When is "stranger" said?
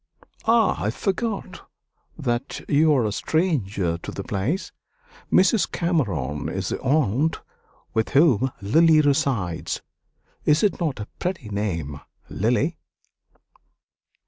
3.11-3.99